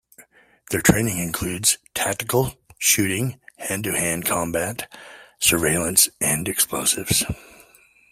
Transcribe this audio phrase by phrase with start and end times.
[0.71, 4.91] Their training includes: tactical shooting, hand-to-hand combat,
[5.39, 7.23] surveillance, and explosives.